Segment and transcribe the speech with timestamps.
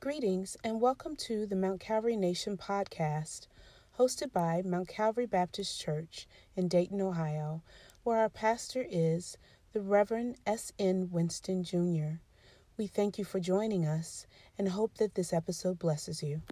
[0.00, 3.48] Greetings and welcome to the Mount Calvary Nation podcast,
[3.98, 7.64] hosted by Mount Calvary Baptist Church in Dayton, Ohio,
[8.04, 9.36] where our pastor is
[9.72, 11.08] the Reverend S.N.
[11.10, 12.20] Winston Jr.
[12.76, 16.42] We thank you for joining us and hope that this episode blesses you.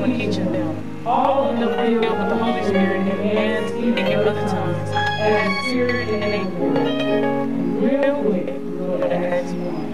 [0.00, 3.70] when each of them, All of them being filled with the Holy Spirit in hands
[3.72, 6.88] and in other tongues, and in spirit enabled, in.
[6.88, 8.46] And real quick,
[8.78, 9.06] go to
[9.54, 9.90] 1.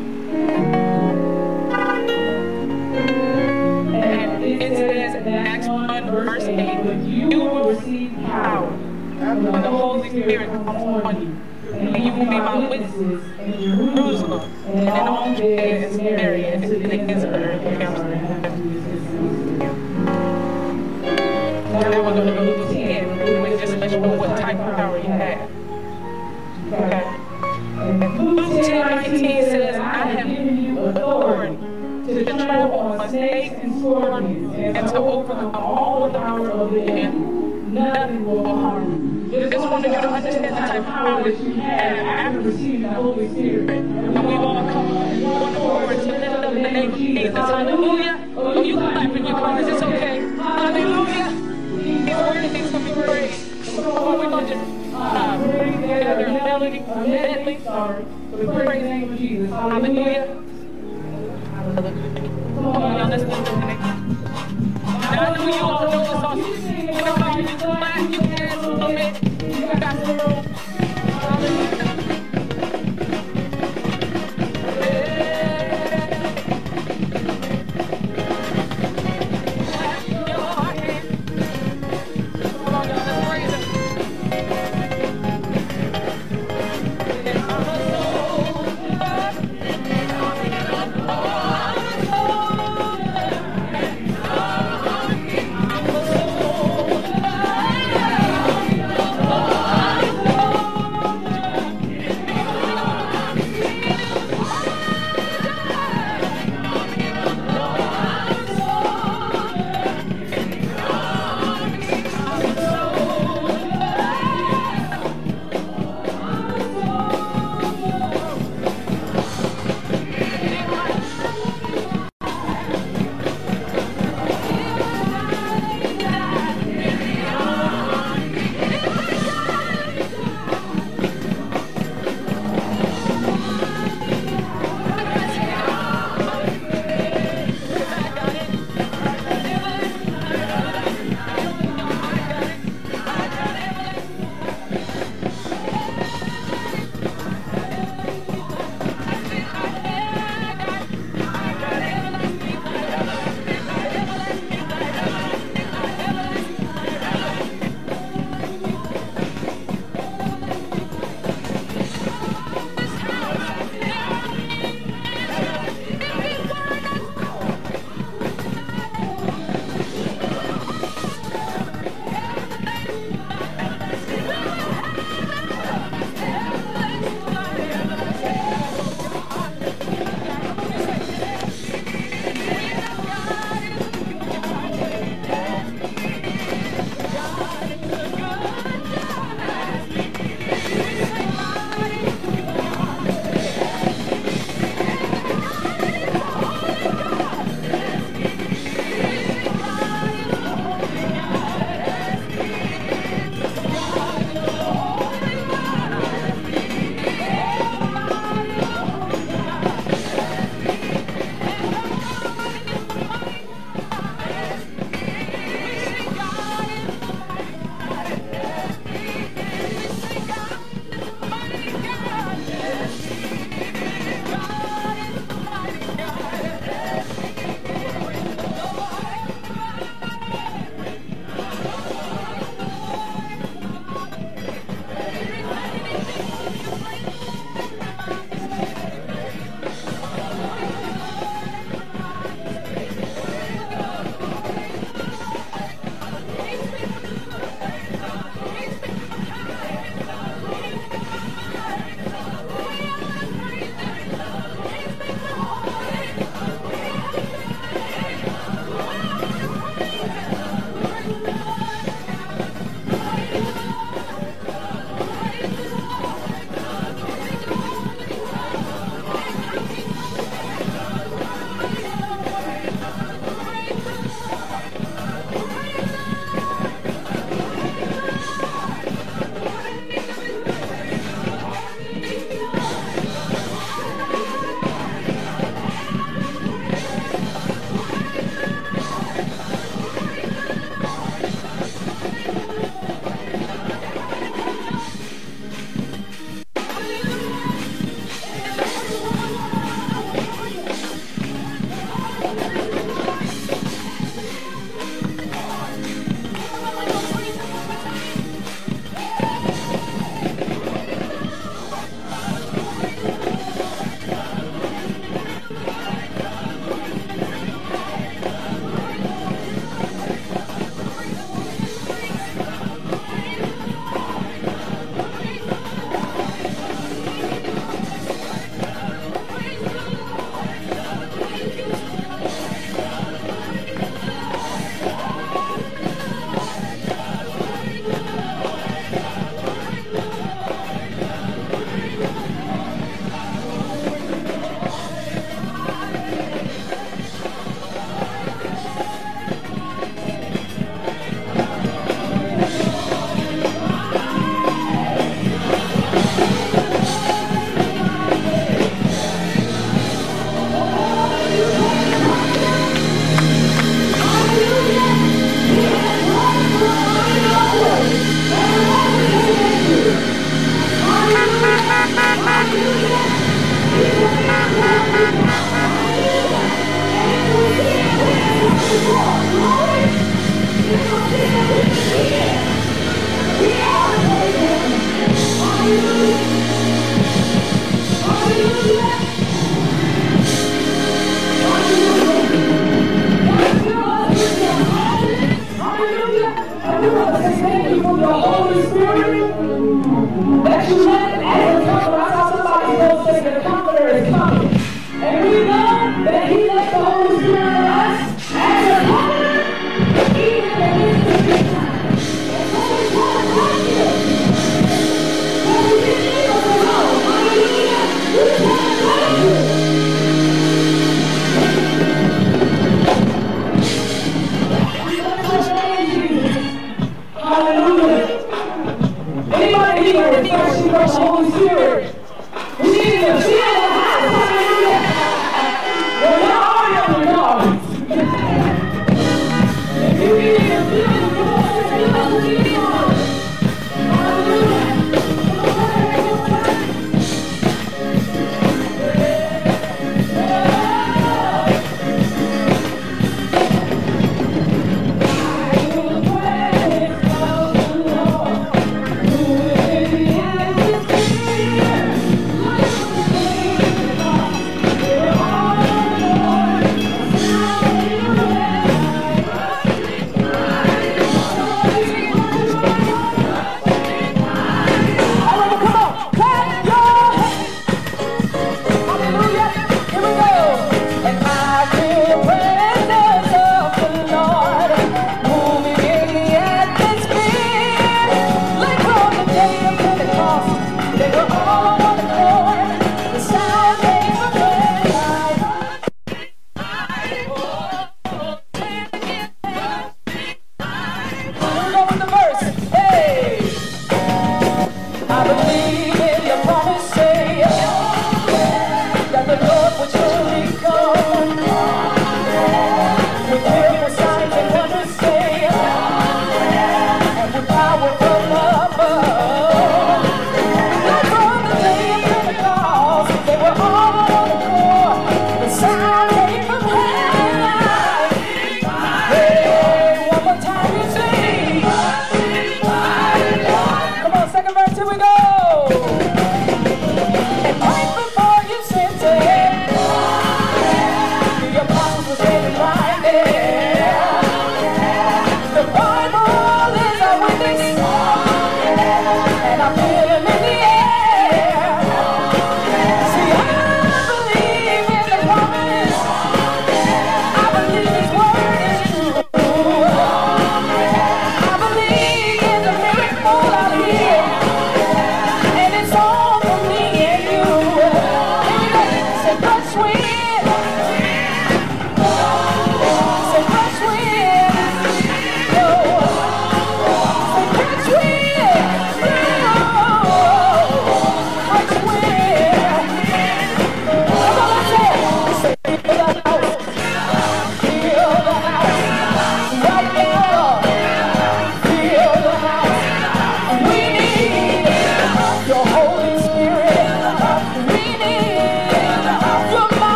[4.44, 10.50] It says in Acts 1, verse 8, you will receive power when the Holy Spirit
[10.50, 11.34] comes upon you.
[11.72, 16.62] And you will be my witnesses in Jerusalem, and in all Judea and Samaria, and
[16.62, 18.15] to the ends of the earth.
[41.06, 43.70] power that you have after receiving the Holy Spirit.
[43.70, 47.34] And we've all come on one forward to lift up the name of Jesus.
[47.34, 48.34] Hallelujah.
[48.36, 49.68] Oh, you can clap in your corners.
[49.68, 50.18] It's okay.
[50.36, 51.28] Hallelujah.
[52.06, 58.04] Before anything's going to be praised, Oh, we love just uh, together, melody, medley, sorry,
[58.30, 59.50] for the name of Jesus.
[59.50, 60.15] Hallelujah.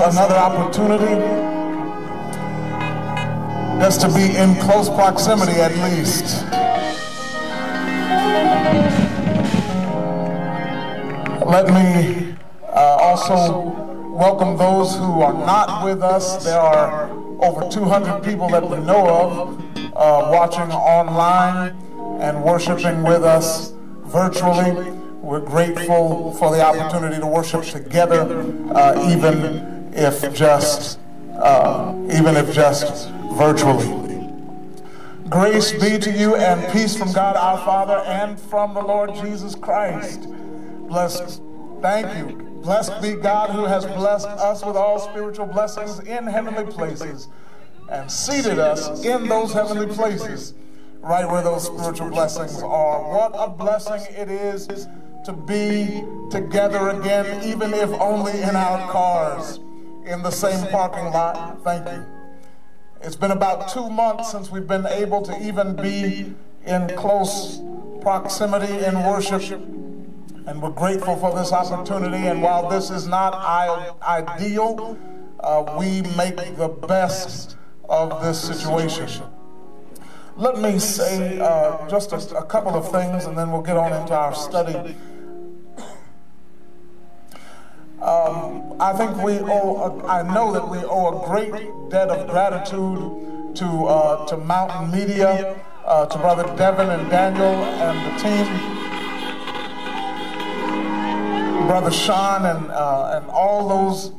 [0.00, 1.14] Us another opportunity
[3.80, 6.42] just to be in close proximity at least.
[11.46, 12.34] Let me
[12.72, 13.62] uh, also
[14.10, 16.42] welcome those who are not with us.
[16.44, 19.60] There are over 200 people that we know of
[19.94, 21.76] uh, watching online
[22.20, 23.72] and worshiping with us
[24.06, 24.90] virtually.
[25.20, 28.22] We're grateful for the opportunity to worship together,
[28.74, 29.53] uh, even
[30.04, 30.98] if just
[31.38, 34.04] uh, even if just virtually.
[35.28, 39.54] Grace be to you and peace from God our Father and from the Lord Jesus
[39.54, 40.28] Christ.
[40.88, 41.42] Blessed,
[41.80, 42.36] thank you.
[42.62, 47.28] Blessed be God who has blessed us with all spiritual blessings in heavenly places
[47.90, 50.54] and seated us in those heavenly places,
[51.00, 53.02] right where those spiritual blessings are.
[53.02, 54.66] What a blessing it is
[55.24, 59.58] to be together again, even if only in our cars
[60.06, 61.62] in the same parking lot.
[61.64, 62.04] Thank you.
[63.02, 67.60] It's been about two months since we've been able to even be in close
[68.00, 69.50] proximity in worship.
[70.46, 72.26] And we're grateful for this opportunity.
[72.26, 73.34] And while this is not
[74.02, 74.98] ideal,
[75.40, 77.56] uh, we make the best
[77.88, 79.22] of this situation.
[80.36, 83.92] Let me say uh, just a, a couple of things and then we'll get on
[83.92, 84.96] into our study.
[88.02, 88.43] Um,
[88.84, 93.56] I think we owe, a, I know that we owe a great debt of gratitude
[93.56, 98.46] to, uh, to Mountain Media, uh, to Brother Devin and Daniel and the team,
[101.66, 104.12] Brother Sean and, uh, and all those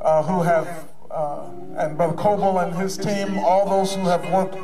[0.00, 4.54] uh, who have, uh, and Brother Coble and his team, all those who have worked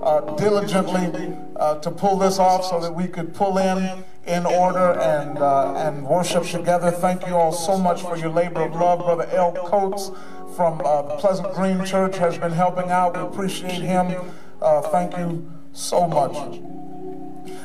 [0.00, 1.36] uh, diligently
[1.82, 6.06] to pull this off so that we could pull in in order and, uh, and
[6.06, 6.90] worship together.
[6.90, 9.00] Thank you all so much for your labor of love.
[9.00, 9.52] Brother L.
[9.52, 10.10] Coates
[10.56, 13.16] from uh, Pleasant Green Church has been helping out.
[13.16, 14.14] We appreciate him.
[14.60, 16.34] Uh, thank you so much.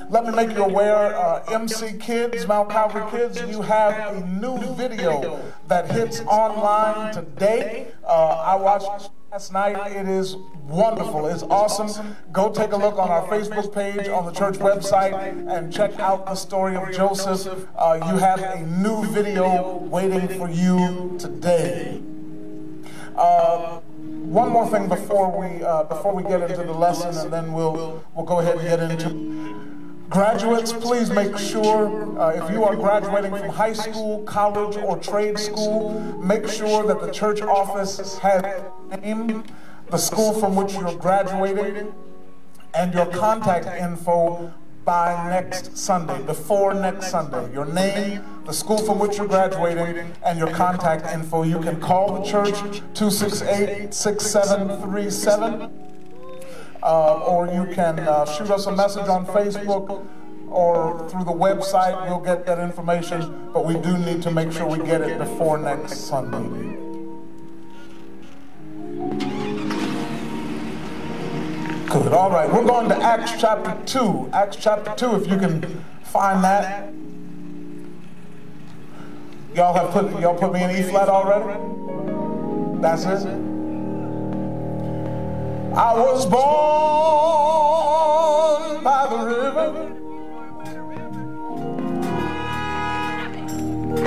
[0.10, 4.58] Let me make you aware, uh, MC Kids, Mount Calvary Kids, you have a new
[4.76, 7.92] video that hits online today.
[8.04, 9.96] Uh, I watched last night.
[9.96, 10.36] It is
[10.68, 11.28] wonderful.
[11.28, 12.16] It's awesome.
[12.32, 15.14] Go take a look on our Facebook page, on the church website,
[15.48, 17.68] and check out the story of Joseph.
[17.78, 22.02] Uh, you have a new video waiting for you today.
[23.16, 23.80] Uh,
[24.40, 28.04] one more thing before we uh, before we get into the lesson, and then we'll
[28.16, 29.10] we'll go ahead and get into
[30.10, 35.38] Graduates, please make sure uh, if you are graduating from high school, college, or trade
[35.38, 38.64] school, make sure that the church office has
[39.02, 39.44] name,
[39.90, 41.94] the school from which you're graduating,
[42.74, 44.54] and your contact info
[44.86, 47.52] by next Sunday, before next Sunday.
[47.52, 51.44] Your name, the school from which you're graduating, and your contact info.
[51.44, 52.56] You can call the church
[52.94, 55.87] 268 6737
[56.84, 60.06] uh, or you can uh, shoot us a message on Facebook
[60.50, 62.08] or through the website.
[62.08, 65.58] We'll get that information, but we do need to make sure we get it before
[65.58, 66.78] next Sunday.
[71.90, 72.12] Good.
[72.12, 72.52] All right.
[72.52, 74.32] We're going to Acts chapter 2.
[74.34, 76.94] Acts chapter 2, if you can find that.
[79.56, 81.60] Y'all have put y'all put me in E flat already?
[82.82, 83.47] That's it.
[85.80, 86.42] I was born
[88.84, 89.68] by the river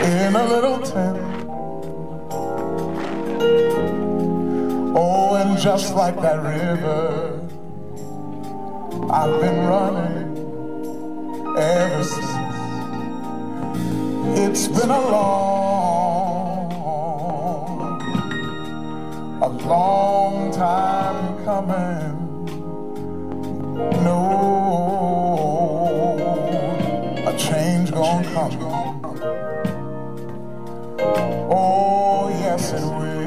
[0.02, 1.18] in a little tent.
[4.96, 7.40] Oh, and just like that river,
[9.08, 10.38] I've been running
[11.56, 12.34] ever since.
[14.40, 16.72] It's been a long,
[19.40, 22.14] a long time coming.
[24.06, 24.18] No,
[27.26, 28.54] a change gonna come.
[31.50, 33.18] Oh, yes, it will.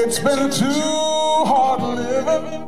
[0.00, 0.90] It's been too
[1.50, 2.62] hard living,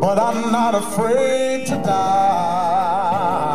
[0.00, 3.51] but I'm not afraid to die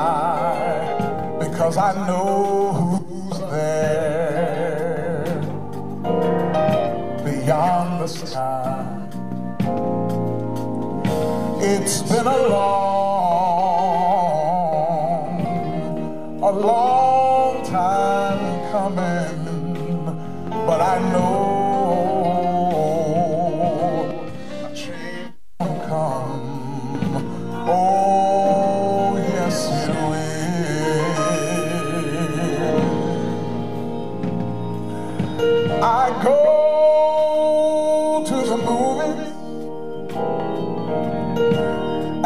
[1.67, 5.35] Cause I know who's there
[7.25, 8.85] beyond the sky.
[11.59, 13.06] It's been a long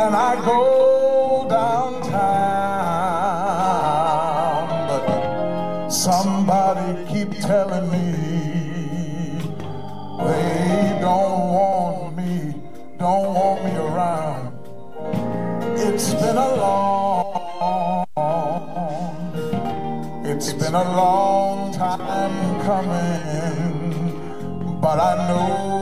[0.02, 2.10] and I go downtown,
[4.88, 8.12] but somebody keep telling me
[10.26, 12.56] they don't want me,
[12.98, 14.58] don't want me around.
[15.78, 18.06] It's been a long,
[20.26, 24.12] it's been a long time coming,
[24.82, 25.81] but I know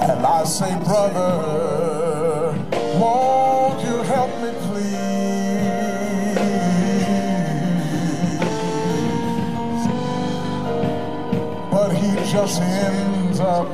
[0.00, 2.54] And I say, brother,
[2.98, 4.88] won't you help me please?
[11.70, 13.68] But he just ends up,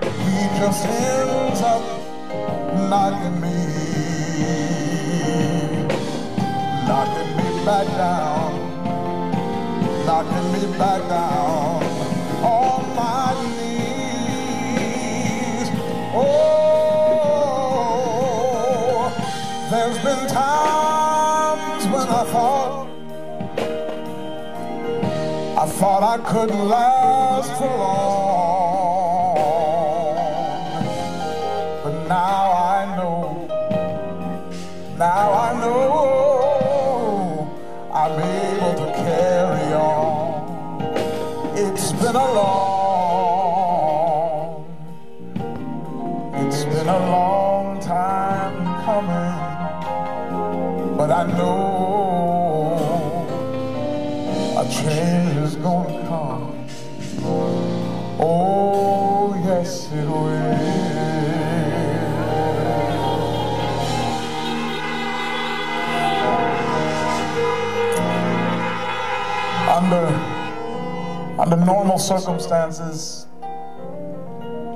[0.00, 1.82] he just ends up
[2.88, 3.81] knocking me,
[10.22, 11.82] knocking me back down
[12.44, 14.88] on my knees.
[16.14, 17.42] Oh,
[19.70, 22.88] there's been times when I thought
[25.58, 28.21] I thought I couldn't last for long,
[42.12, 43.94] been a long,
[46.34, 49.38] it's been a long time coming,
[50.94, 52.76] but I know
[54.58, 56.51] a change is gonna come.
[71.52, 73.26] Under normal circumstances,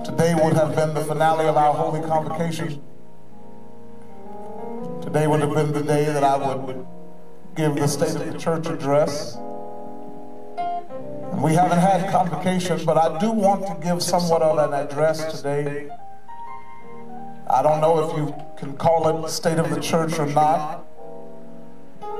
[0.04, 2.82] today would have been the finale of our holy convocation.
[5.00, 6.86] Today would have been the day that I would
[7.56, 9.36] give the State of the Church address.
[10.58, 15.34] And we haven't had convocation, but I do want to give somewhat of an address
[15.34, 15.88] today.
[17.48, 20.84] I don't know if you can call it State of the Church or not,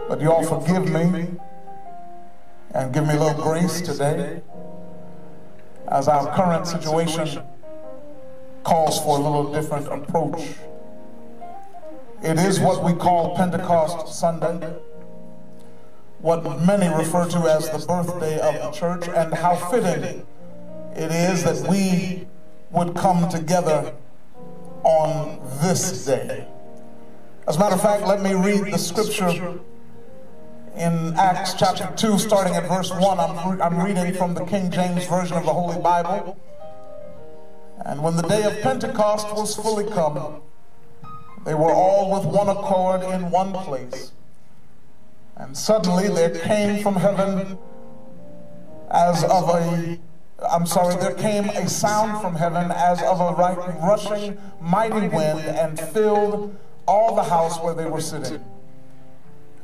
[0.09, 1.29] but you all forgive me
[2.77, 4.43] and give me a little grace today
[5.89, 7.43] as our current situation
[8.65, 10.43] calls for a little different approach.
[12.23, 14.75] It is what we call Pentecost Sunday,
[16.19, 20.27] what many refer to as the birthday of the church, and how fitting
[20.95, 22.27] it is that we
[22.73, 23.95] would come together
[24.83, 26.47] on this day.
[27.49, 29.61] As a matter of fact, let me read the scripture
[30.77, 33.19] in Acts chapter 2, starting at verse 1.
[33.19, 36.39] I'm, I'm reading from the King James Version of the Holy Bible.
[37.87, 40.43] And when the day of Pentecost was fully come,
[41.47, 44.12] they were all with one accord in one place.
[45.37, 47.59] And suddenly there came from heaven
[48.91, 49.99] as of a,
[50.51, 53.33] I'm sorry, there came a sound from heaven as of a
[53.83, 56.55] rushing mighty wind and filled
[56.87, 58.45] all the house where they were sitting.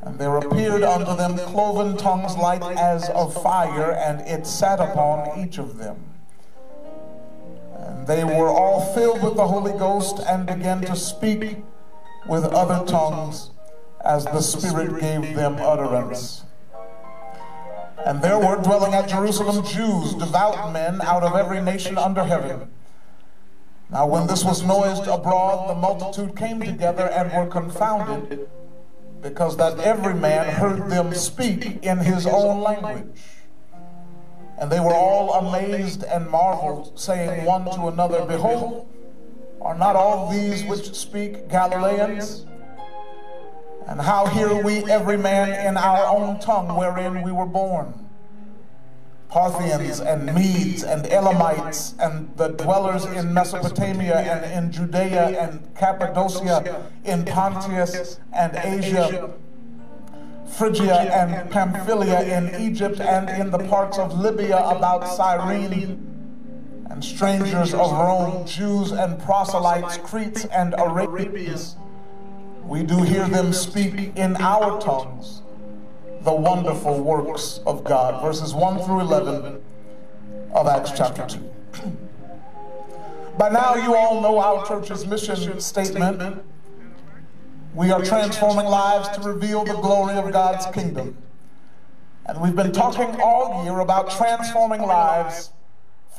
[0.05, 5.39] And there appeared unto them cloven tongues like as of fire, and it sat upon
[5.39, 5.97] each of them.
[7.77, 11.63] And they were all filled with the Holy Ghost and began to speak
[12.27, 13.51] with other tongues
[14.03, 16.43] as the Spirit gave them utterance.
[18.05, 22.69] And there were dwelling at Jerusalem Jews, devout men out of every nation under heaven.
[23.89, 28.49] Now, when this was noised abroad, the multitude came together and were confounded,
[29.23, 33.19] because that every man heard them speak in his own language.
[34.59, 38.87] And they were all amazed and marveled, saying one to another, Behold,
[39.61, 42.45] are not all these which speak Galileans?
[43.87, 48.02] And how hear we every man in our own tongue wherein we were born?
[49.33, 56.85] Parthians and Medes and Elamites and the dwellers in Mesopotamia and in Judea and Cappadocia,
[57.03, 59.33] in Pontus and Asia,
[60.55, 65.97] Phrygia and Pamphylia, in Egypt and in the parts of Libya about Cyrene,
[66.91, 71.75] and strangers of Rome, Jews and proselytes, Cretes and Arabians.
[72.63, 75.42] We do hear them speak in our tongues
[76.23, 78.21] the wonderful works of God.
[78.23, 79.61] Verses 1 through 11
[80.53, 81.51] of Acts chapter 2.
[83.37, 86.43] By now, you all know our church's mission statement.
[87.73, 91.17] We are transforming lives to reveal the glory of God's kingdom.
[92.25, 95.49] And we've been talking all year about transforming lives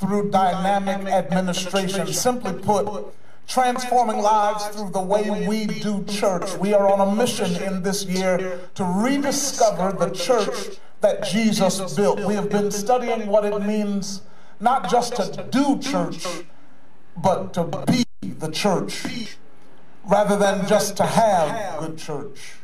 [0.01, 2.09] through dynamic administration.
[2.09, 3.07] Simply put,
[3.47, 6.55] transforming lives through the way we do church.
[6.57, 12.21] We are on a mission in this year to rediscover the church that Jesus built.
[12.25, 14.23] We have been studying what it means
[14.61, 16.27] not just to do church,
[17.17, 19.05] but to be the church
[20.05, 22.55] rather than just to have good church.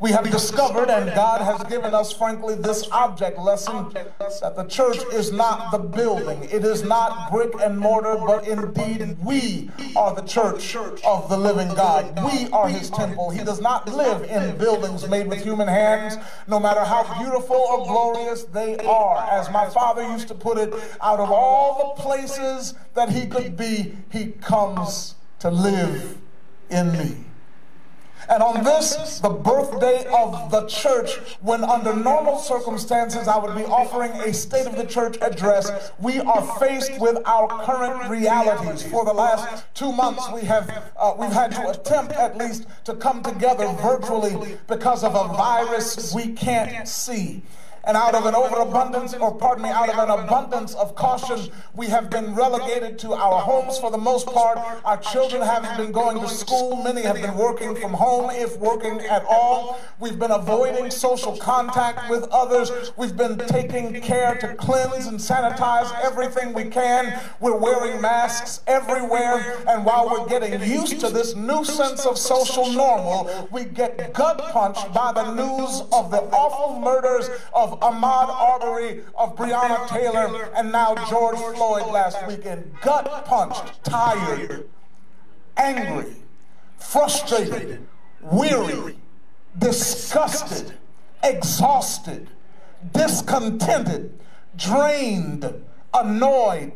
[0.00, 4.96] We have discovered, and God has given us, frankly, this object lesson that the church
[5.12, 6.42] is not the building.
[6.44, 11.68] It is not brick and mortar, but indeed we are the church of the living
[11.74, 12.18] God.
[12.32, 13.28] We are his temple.
[13.28, 16.16] He does not live in buildings made with human hands,
[16.48, 19.18] no matter how beautiful or glorious they are.
[19.30, 23.54] As my father used to put it, out of all the places that he could
[23.54, 26.16] be, he comes to live
[26.70, 27.26] in me.
[28.28, 33.64] And on this, the birthday of the church, when under normal circumstances I would be
[33.64, 38.82] offering a State of the Church address, we are faced with our current realities.
[38.82, 42.94] For the last two months, we have uh, we've had to attempt at least to
[42.94, 47.42] come together virtually because of a virus we can't see.
[47.84, 51.86] And out of an overabundance, or pardon me, out of an abundance of caution, we
[51.86, 54.58] have been relegated to our homes for the most part.
[54.84, 56.82] Our children haven't been going to school.
[56.82, 59.80] Many have been working from home, if working at all.
[59.98, 62.92] We've been avoiding social contact with others.
[62.98, 67.18] We've been taking care to cleanse and sanitize everything we can.
[67.40, 69.56] We're wearing masks everywhere.
[69.66, 74.38] And while we're getting used to this new sense of social normal, we get gut
[74.52, 80.50] punched by the news of the awful murders of of Ahmaud Arbery, of Breonna Taylor,
[80.54, 82.70] and now George Floyd last weekend.
[82.82, 84.68] Gut punched, tired,
[85.56, 86.12] angry,
[86.78, 87.86] frustrated,
[88.20, 88.98] weary,
[89.58, 90.74] disgusted,
[91.22, 92.28] exhausted,
[92.92, 94.18] discontented,
[94.56, 95.52] drained,
[95.94, 96.72] annoyed,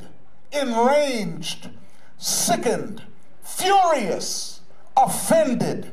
[0.52, 1.70] enraged,
[2.18, 3.02] sickened,
[3.42, 4.60] furious,
[4.96, 5.90] offended,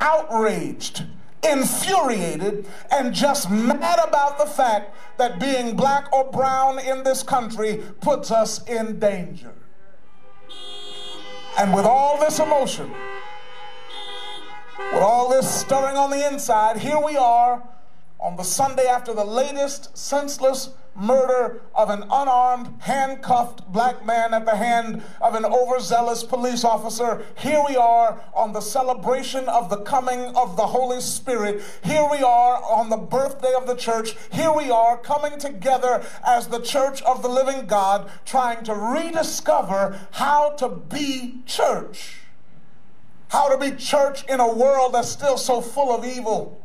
[0.00, 1.04] outraged,
[1.44, 7.82] infuriated and just mad about the fact that being black or brown in this country
[8.00, 9.52] puts us in danger.
[11.58, 12.92] And with all this emotion,
[14.92, 17.62] with all this stirring on the inside, here we are
[18.18, 24.44] on the Sunday after the latest senseless murder of an unarmed, handcuffed black man at
[24.44, 27.24] the hand of an overzealous police officer.
[27.38, 31.62] Here we are on the celebration of the coming of the Holy Spirit.
[31.82, 34.14] Here we are on the birthday of the church.
[34.32, 40.00] Here we are coming together as the church of the living God, trying to rediscover
[40.12, 42.20] how to be church.
[43.28, 46.64] How to be church in a world that's still so full of evil.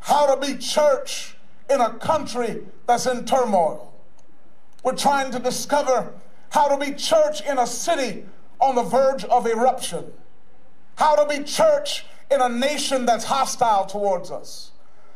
[0.00, 1.36] How to be church
[1.70, 3.94] in a country that's in turmoil.
[4.82, 6.12] We're trying to discover
[6.50, 8.24] how to be church in a city
[8.60, 10.12] on the verge of eruption.
[10.96, 14.72] How to be church in a nation that's hostile towards us.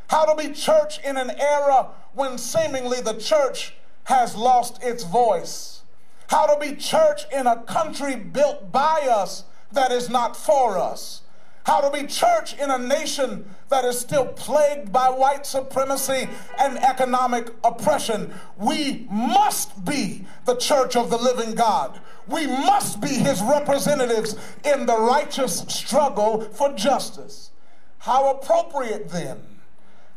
[0.09, 5.83] How to be church in an era when seemingly the church has lost its voice.
[6.29, 11.23] How to be church in a country built by us that is not for us
[11.65, 16.79] how to be church in a nation that is still plagued by white supremacy and
[16.79, 18.33] economic oppression.
[18.59, 22.01] We must be the church of the living God.
[22.29, 27.51] We must be his representatives in the righteous struggle for justice.
[27.99, 29.41] How appropriate then,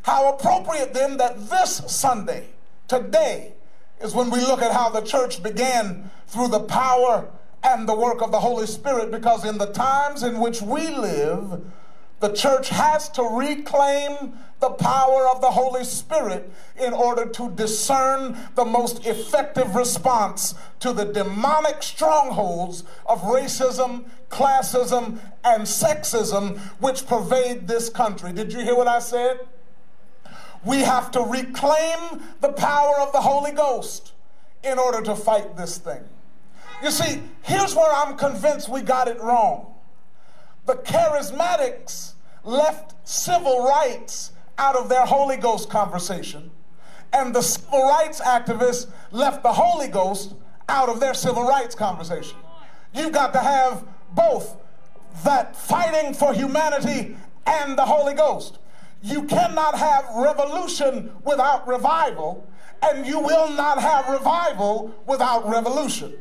[0.02, 2.48] how appropriate then that this Sunday,
[2.88, 3.54] today,
[4.02, 7.28] is when we look at how the church began through the power
[7.68, 11.60] and the work of the Holy Spirit because in the times in which we live,
[12.20, 18.36] The church has to reclaim the power of the Holy Spirit in order to discern
[18.56, 27.68] the most effective response to the demonic strongholds of racism, classism, and sexism which pervade
[27.68, 28.32] this country.
[28.32, 29.46] Did you hear what I said?
[30.64, 34.12] We have to reclaim the power of the Holy Ghost
[34.64, 36.02] in order to fight this thing.
[36.82, 39.74] You see, here's where I'm convinced we got it wrong.
[40.66, 42.12] The charismatics
[42.44, 46.50] left civil rights out of their Holy Ghost conversation,
[47.12, 50.34] and the civil rights activists left the Holy Ghost
[50.68, 52.36] out of their civil rights conversation.
[52.94, 54.56] You've got to have both
[55.24, 58.58] that fighting for humanity and the Holy Ghost.
[59.02, 62.48] You cannot have revolution without revival,
[62.82, 66.14] and you will not have revival without revolution.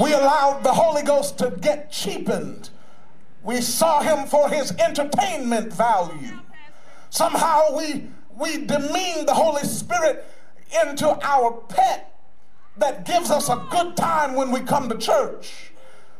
[0.00, 2.70] We allowed the Holy Ghost to get cheapened
[3.46, 6.40] we saw him for his entertainment value.
[7.10, 10.26] Somehow we, we demean the Holy Spirit
[10.84, 12.12] into our pet
[12.76, 15.70] that gives us a good time when we come to church.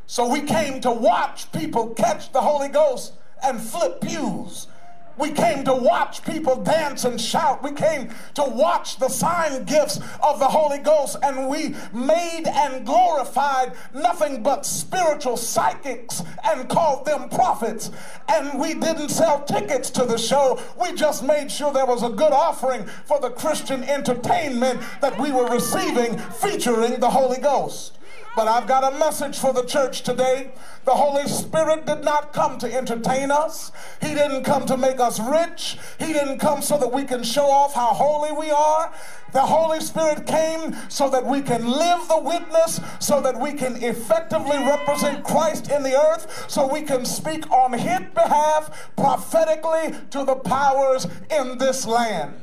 [0.06, 4.68] So we came to watch people catch the Holy Ghost and flip pews
[5.18, 7.62] we came to watch people dance and shout.
[7.62, 12.84] We came to watch the sign gifts of the Holy Ghost, and we made and
[12.84, 17.90] glorified nothing but spiritual psychics and called them prophets.
[18.28, 20.60] And we didn't sell tickets to the show.
[20.80, 25.30] We just made sure there was a good offering for the Christian entertainment that we
[25.32, 27.96] were receiving featuring the Holy Ghost.
[28.36, 30.50] But I've got a message for the church today.
[30.84, 33.72] The Holy Spirit did not come to entertain us.
[34.02, 35.78] He didn't come to make us rich.
[35.98, 38.92] He didn't come so that we can show off how holy we are.
[39.32, 43.82] The Holy Spirit came so that we can live the witness, so that we can
[43.82, 50.24] effectively represent Christ in the earth, so we can speak on His behalf prophetically to
[50.24, 52.34] the powers in this land.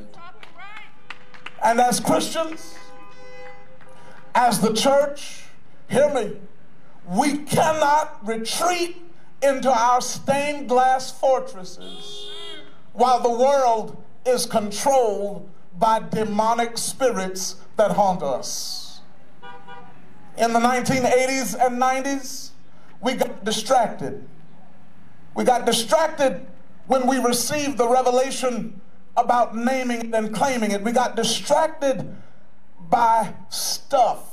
[1.63, 2.73] And as Christians,
[4.33, 5.42] as the church,
[5.93, 6.31] Hear me.
[7.07, 8.97] We cannot retreat
[9.43, 12.31] into our stained glass fortresses
[12.93, 19.01] while the world is controlled by demonic spirits that haunt us.
[20.35, 22.49] In the 1980s and 90s,
[22.99, 24.27] we got distracted.
[25.35, 26.43] We got distracted
[26.87, 28.81] when we received the revelation
[29.15, 30.81] about naming it and claiming it.
[30.81, 32.15] We got distracted
[32.89, 34.32] by stuff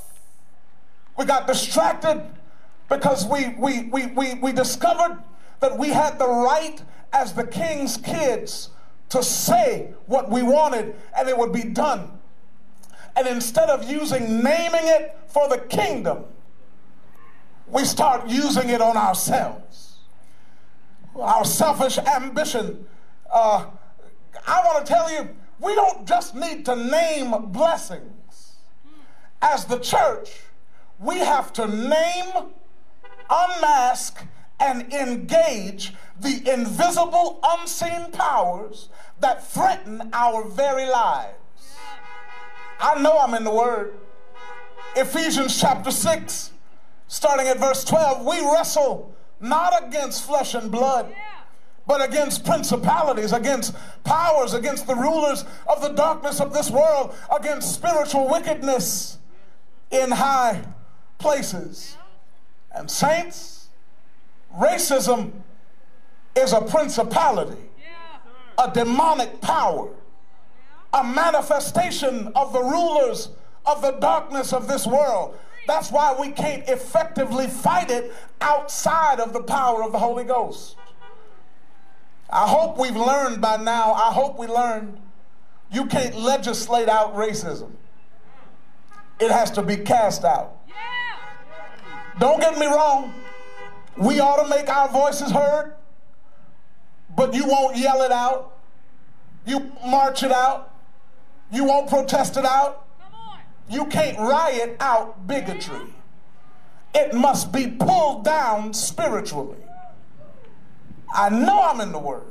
[1.17, 2.25] we got distracted
[2.89, 5.21] because we, we, we, we, we discovered
[5.59, 6.81] that we had the right
[7.13, 8.69] as the king's kids
[9.09, 12.19] to say what we wanted and it would be done.
[13.15, 16.23] And instead of using naming it for the kingdom,
[17.67, 19.97] we start using it on ourselves.
[21.15, 22.85] Our selfish ambition.
[23.31, 23.65] Uh,
[24.47, 28.55] I want to tell you, we don't just need to name blessings.
[29.41, 30.39] As the church,
[31.01, 32.51] we have to name,
[33.29, 34.23] unmask,
[34.59, 38.89] and engage the invisible, unseen powers
[39.19, 41.35] that threaten our very lives.
[42.79, 43.95] I know I'm in the Word.
[44.95, 46.51] Ephesians chapter 6,
[47.07, 51.11] starting at verse 12, we wrestle not against flesh and blood,
[51.87, 57.73] but against principalities, against powers, against the rulers of the darkness of this world, against
[57.73, 59.17] spiritual wickedness
[59.89, 60.63] in high
[61.21, 61.97] places.
[62.73, 63.69] And, saints,
[64.57, 65.31] racism
[66.35, 67.69] is a principality,
[68.57, 69.89] a demonic power,
[70.93, 73.29] a manifestation of the rulers
[73.65, 75.37] of the darkness of this world.
[75.67, 78.11] That's why we can't effectively fight it
[78.41, 80.75] outside of the power of the Holy Ghost.
[82.29, 84.97] I hope we've learned by now, I hope we learned
[85.71, 87.71] you can't legislate out racism.
[89.19, 90.60] It has to be cast out.
[92.19, 93.13] Don't get me wrong.
[93.97, 95.75] We ought to make our voices heard,
[97.15, 98.57] but you won't yell it out.
[99.45, 100.73] You march it out.
[101.51, 102.87] You won't protest it out.
[103.69, 105.93] You can't riot out bigotry.
[106.93, 109.57] It must be pulled down spiritually.
[111.13, 112.23] I know I'm in the Word.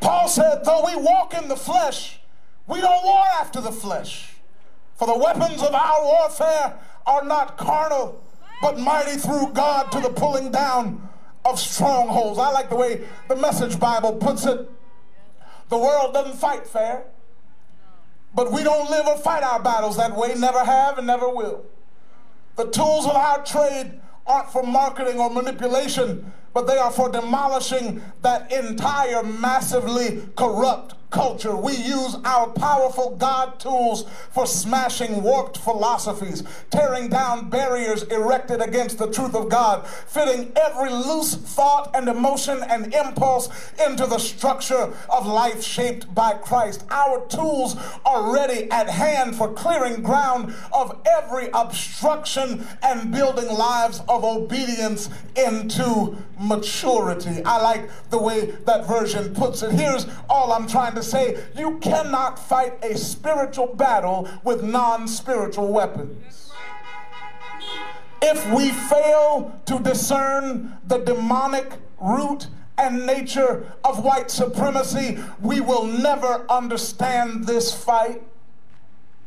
[0.00, 2.18] Paul said, though we walk in the flesh,
[2.66, 4.30] we don't war after the flesh.
[4.96, 8.22] For the weapons of our warfare are not carnal
[8.62, 11.08] but mighty through God to the pulling down
[11.44, 12.38] of strongholds.
[12.38, 14.70] I like the way the Message Bible puts it.
[15.68, 17.04] The world doesn't fight fair,
[18.34, 21.64] but we don't live or fight our battles that way, never have and never will.
[22.56, 28.00] The tools of our trade aren't for marketing or manipulation, but they are for demolishing
[28.20, 31.54] that entire massively corrupt culture.
[31.54, 38.98] We use our powerful God tools for smashing warped philosophies, tearing down barriers erected against
[38.98, 43.48] the truth of God, fitting every loose thought and emotion and impulse
[43.86, 46.84] into the structure of life shaped by Christ.
[46.90, 54.00] Our tools are ready at hand for clearing ground of every obstruction and building lives
[54.08, 57.42] of obedience into maturity.
[57.44, 59.72] I like the way that version puts it.
[59.72, 66.50] Here's all I'm trying say you cannot fight a spiritual battle with non spiritual weapons.
[68.20, 72.46] If we fail to discern the demonic root
[72.78, 78.22] and nature of white supremacy, we will never understand this fight.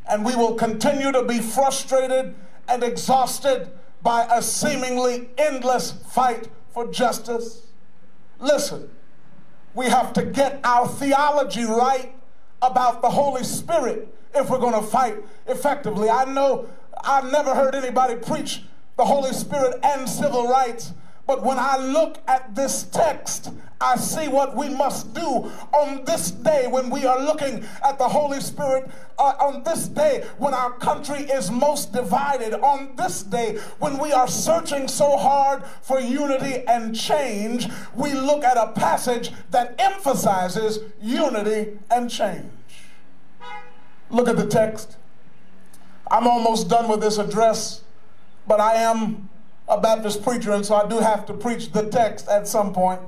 [0.09, 2.35] And we will continue to be frustrated
[2.67, 3.69] and exhausted
[4.01, 7.67] by a seemingly endless fight for justice.
[8.39, 8.89] Listen,
[9.75, 12.15] we have to get our theology right
[12.61, 15.17] about the Holy Spirit if we're going to fight
[15.47, 16.09] effectively.
[16.09, 16.67] I know
[17.03, 18.63] I've never heard anybody preach
[18.97, 20.93] the Holy Spirit and civil rights
[21.27, 23.51] but when I look at this text,
[23.81, 28.07] I see what we must do on this day when we are looking at the
[28.07, 33.57] Holy Spirit, uh, on this day when our country is most divided, on this day
[33.79, 39.31] when we are searching so hard for unity and change, we look at a passage
[39.51, 42.51] that emphasizes unity and change.
[44.09, 44.97] Look at the text.
[46.09, 47.81] I'm almost done with this address,
[48.47, 49.29] but I am
[49.67, 53.01] a Baptist preacher, and so I do have to preach the text at some point.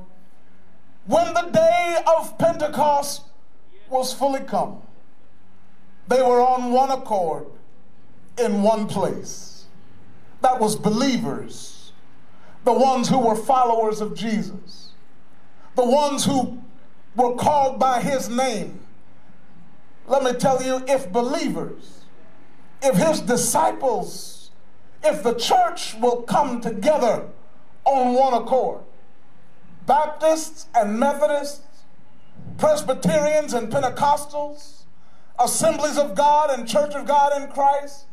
[1.06, 3.24] When the day of Pentecost
[3.90, 4.82] was fully come,
[6.08, 7.46] they were on one accord
[8.38, 9.66] in one place.
[10.42, 11.92] That was believers,
[12.64, 14.90] the ones who were followers of Jesus,
[15.76, 16.62] the ones who
[17.16, 18.80] were called by his name.
[20.08, 22.06] Let me tell you, if believers,
[22.82, 24.37] if his disciples,
[25.04, 27.28] if the church will come together
[27.86, 28.82] on one accord,
[29.86, 31.62] Baptists and Methodists,
[32.58, 34.82] Presbyterians and Pentecostals,
[35.40, 38.06] Assemblies of God and Church of God in Christ,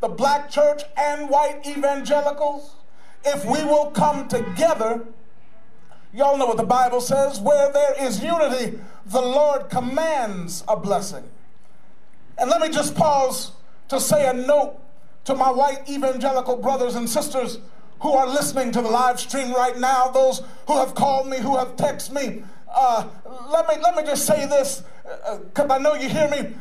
[0.00, 2.76] the black church and white evangelicals,
[3.24, 5.04] if we will come together,
[6.12, 11.24] y'all know what the Bible says where there is unity, the Lord commands a blessing.
[12.38, 13.52] And let me just pause
[13.88, 14.80] to say a note
[15.26, 17.58] to my white evangelical brothers and sisters
[18.00, 21.56] who are listening to the live stream right now, those who have called me, who
[21.56, 22.42] have texted me.
[22.72, 23.06] Uh,
[23.50, 26.54] let me let me just say this, because uh, I know you hear me.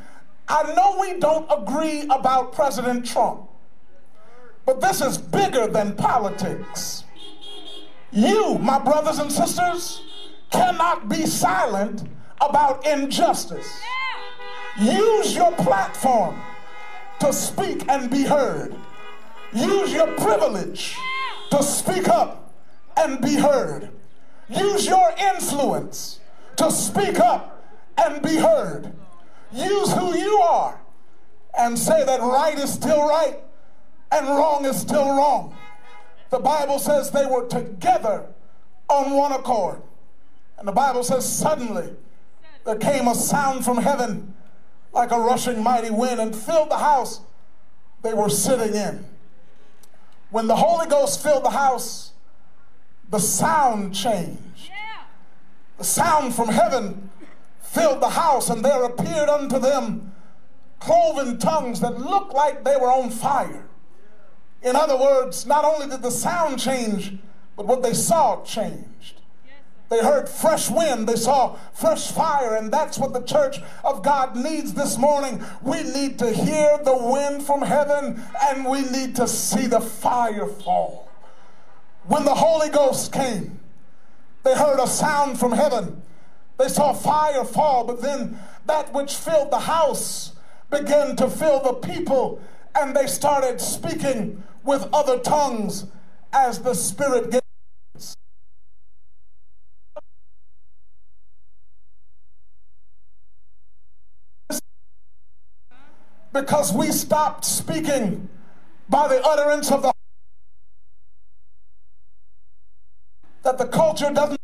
[0.47, 3.49] I know we don't agree about President Trump,
[4.65, 7.03] but this is bigger than politics.
[8.11, 10.01] You, my brothers and sisters,
[10.51, 12.03] cannot be silent
[12.39, 13.79] about injustice.
[14.79, 16.39] Use your platform
[17.19, 18.75] to speak and be heard.
[19.53, 20.95] Use your privilege
[21.51, 22.53] to speak up
[22.97, 23.89] and be heard.
[24.49, 26.19] Use your influence
[26.57, 27.63] to speak up
[27.97, 28.93] and be heard.
[29.51, 30.79] Use who you are
[31.57, 33.39] and say that right is still right
[34.11, 35.55] and wrong is still wrong.
[36.29, 38.25] The Bible says they were together
[38.89, 39.81] on one accord.
[40.57, 41.89] And the Bible says, suddenly
[42.65, 44.33] there came a sound from heaven
[44.95, 47.21] like a rushing mighty wind and filled the house
[48.01, 49.05] they were sitting in.
[50.31, 52.13] When the Holy Ghost filled the house,
[53.09, 54.71] the sound changed.
[55.77, 57.09] The sound from heaven
[57.59, 60.13] filled the house, and there appeared unto them
[60.79, 63.65] cloven tongues that looked like they were on fire.
[64.61, 67.17] In other words, not only did the sound change,
[67.57, 69.14] but what they saw changed.
[69.89, 74.35] They heard fresh wind, they saw fresh fire, and that's what the church of God
[74.35, 75.43] needs this morning.
[75.61, 80.47] We need to hear the wind from heaven and we need to see the fire
[80.47, 81.09] fall.
[82.07, 83.59] When the Holy Ghost came,
[84.43, 86.01] they heard a sound from heaven.
[86.57, 90.33] They saw fire fall, but then that which filled the house
[90.69, 92.41] began to fill the people,
[92.73, 95.85] and they started speaking with other tongues
[96.33, 97.44] as the Spirit gave.
[106.35, 108.27] Because we stopped speaking
[108.89, 109.93] by the utterance of the
[113.43, 114.39] that the culture doesn't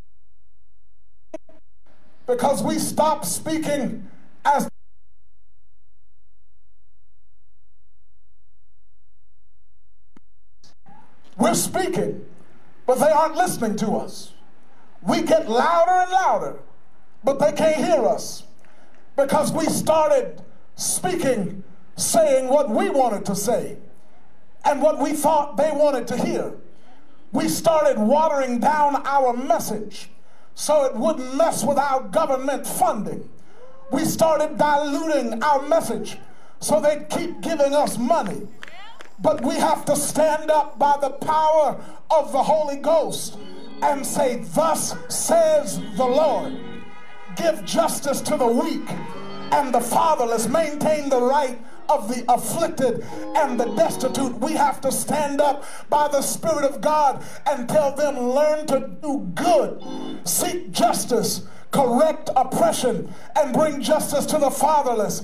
[2.25, 4.07] because we stopped speaking
[4.45, 4.69] as
[11.37, 12.23] We're speaking,
[12.85, 14.33] but they aren't listening to us.
[15.01, 16.59] We get louder and louder,
[17.23, 18.43] but they can't hear us
[19.15, 20.39] because we started
[20.75, 21.63] speaking,
[21.95, 23.77] saying what we wanted to say
[24.65, 26.53] and what we thought they wanted to hear.
[27.31, 30.09] We started watering down our message
[30.55, 33.29] so it wouldn't mess with our government funding.
[33.91, 36.17] We started diluting our message
[36.59, 38.47] so they'd keep giving us money.
[39.19, 41.79] But we have to stand up by the power
[42.09, 43.37] of the Holy Ghost
[43.81, 46.57] and say, Thus says the Lord.
[47.35, 48.89] Give justice to the weak
[49.51, 51.59] and the fatherless, maintain the right
[51.91, 53.03] of the afflicted
[53.35, 54.39] and the destitute.
[54.39, 58.89] We have to stand up by the Spirit of God and tell them, learn to
[59.01, 59.81] do good,
[60.23, 65.23] seek justice, correct oppression, and bring justice to the fatherless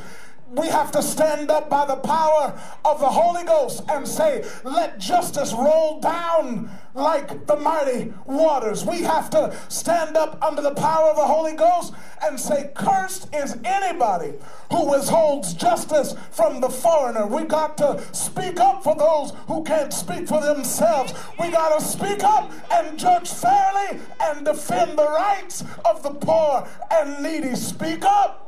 [0.50, 4.98] we have to stand up by the power of the Holy Ghost and say, let
[4.98, 8.86] justice roll down like the mighty waters.
[8.86, 11.94] We have to stand up under the power of the Holy Ghost
[12.24, 14.34] and say, cursed is anybody
[14.72, 17.28] who withholds justice from the foreigner.
[17.28, 21.14] We got to speak up for those who can't speak for themselves.
[21.40, 26.68] We got to speak up and judge fairly and defend the rights of the poor
[26.90, 27.56] and needy.
[27.56, 28.47] Speak up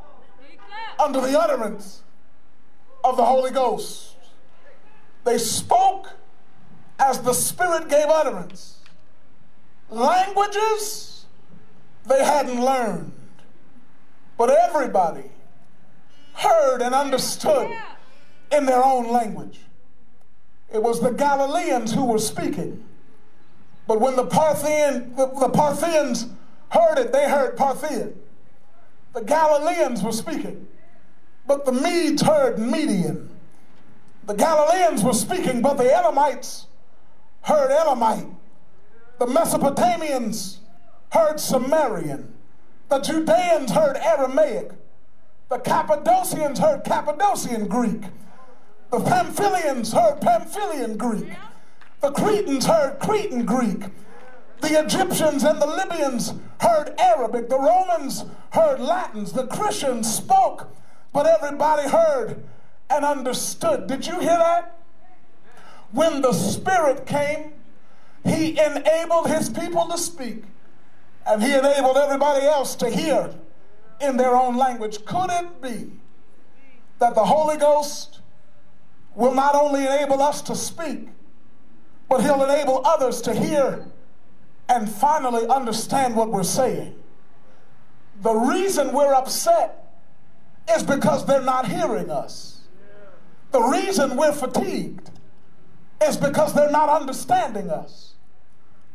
[0.99, 2.03] under the utterance
[3.03, 4.15] of the Holy Ghost.
[5.23, 6.11] They spoke
[6.97, 8.77] as the Spirit gave utterance.
[9.89, 11.25] Languages
[12.05, 13.11] they hadn't learned,
[14.37, 15.29] but everybody
[16.33, 17.71] heard and understood
[18.51, 19.59] in their own language.
[20.73, 22.83] It was the Galileans who were speaking.
[23.87, 26.27] But when the, Parthian, the, the Parthians
[26.69, 28.19] heard it, they heard Parthian.
[29.13, 30.67] The Galileans were speaking
[31.49, 33.27] but the Medes heard Median.
[34.27, 36.67] The Galileans were speaking, but the Elamites
[37.41, 38.27] heard Elamite.
[39.17, 40.59] The Mesopotamians
[41.11, 42.31] heard Sumerian.
[42.89, 44.69] The Judeans heard Aramaic.
[45.49, 48.03] The Cappadocians heard Cappadocian Greek.
[48.91, 51.35] The Pamphylians heard Pamphylian Greek.
[52.01, 53.85] The Cretans heard Cretan Greek.
[54.61, 57.49] The Egyptians and the Libyans heard Arabic.
[57.49, 59.31] The Romans heard Latins.
[59.33, 60.67] The Christians spoke
[61.13, 62.43] but everybody heard
[62.89, 63.87] and understood.
[63.87, 64.75] Did you hear that?
[65.91, 67.53] When the Spirit came,
[68.23, 70.43] He enabled His people to speak,
[71.25, 73.33] and He enabled everybody else to hear
[73.99, 75.03] in their own language.
[75.05, 75.91] Could it be
[76.99, 78.19] that the Holy Ghost
[79.15, 81.09] will not only enable us to speak,
[82.07, 83.85] but He'll enable others to hear
[84.69, 86.95] and finally understand what we're saying?
[88.21, 89.93] The reason we're upset
[90.69, 92.61] is because they're not hearing us.
[93.51, 95.09] The reason we're fatigued
[96.01, 98.13] is because they're not understanding us.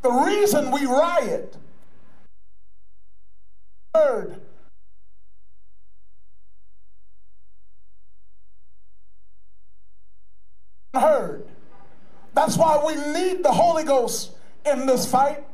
[0.03, 1.57] The reason we riot
[3.95, 4.41] heard
[10.95, 11.47] heard.
[12.35, 14.33] That's why we need the Holy Ghost
[14.64, 15.45] in this fight.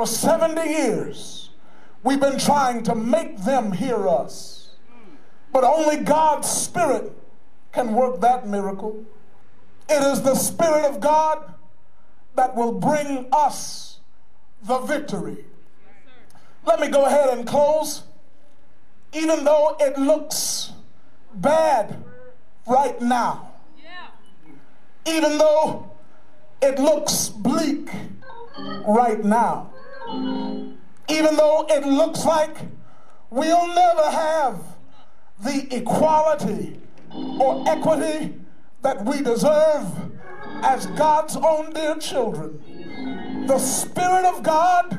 [0.00, 1.50] For 70 years,
[2.02, 4.70] we've been trying to make them hear us.
[5.52, 7.12] But only God's Spirit
[7.70, 9.04] can work that miracle.
[9.90, 11.52] It is the Spirit of God
[12.34, 14.00] that will bring us
[14.62, 15.44] the victory.
[16.64, 18.04] Let me go ahead and close.
[19.12, 20.72] Even though it looks
[21.34, 22.02] bad
[22.66, 23.52] right now,
[25.04, 25.90] even though
[26.62, 27.90] it looks bleak
[28.86, 29.69] right now,
[31.08, 32.56] even though it looks like
[33.30, 34.62] we'll never have
[35.40, 36.80] the equality
[37.12, 38.34] or equity
[38.82, 39.86] that we deserve
[40.62, 43.44] as God's own dear children.
[43.46, 44.98] The Spirit of God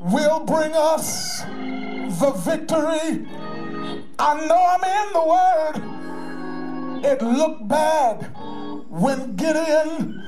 [0.00, 3.26] will bring us the victory.
[4.18, 5.90] I know I'm in the Word.
[7.04, 8.30] It looked bad
[8.88, 10.20] when Gideon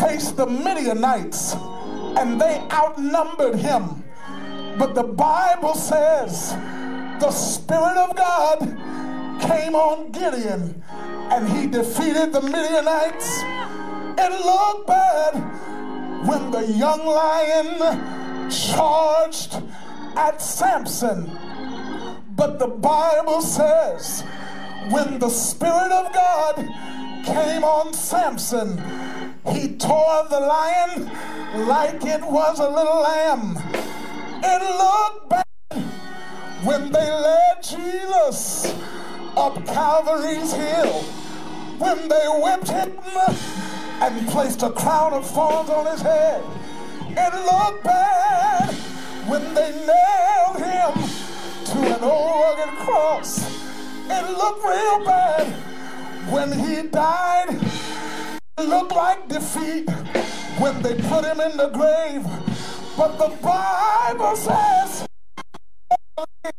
[0.00, 1.54] faced the Midianites
[2.16, 4.02] and they outnumbered him.
[4.78, 6.50] But the Bible says,
[7.20, 8.60] the Spirit of God
[9.40, 10.82] came on Gideon
[11.30, 13.40] and he defeated the Midianites.
[14.18, 15.34] It looked bad
[16.26, 19.62] when the young lion charged
[20.16, 21.30] at Samson.
[22.34, 24.22] But the Bible says
[24.90, 26.56] when the Spirit of God
[27.24, 28.78] came on Samson,
[29.52, 31.10] he tore the lion
[31.66, 33.56] like it was a little lamb.
[34.42, 35.82] It looked bad
[36.64, 38.74] when they led Jesus
[39.36, 41.02] up Calvary's hill,
[41.78, 42.92] when they whipped him
[44.00, 46.42] and placed a crown of thorns on his head.
[47.08, 48.74] It looked bad
[49.26, 50.92] when they nailed him
[51.66, 53.38] to an old rugged cross.
[54.08, 55.46] It looked real bad
[56.30, 57.85] when he died.
[58.58, 59.88] Looked like defeat
[60.58, 62.24] when they put him in the grave.
[62.96, 65.06] But the Bible says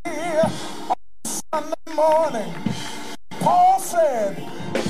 [0.06, 0.94] on
[1.24, 2.54] Sunday morning,
[3.40, 4.38] Paul said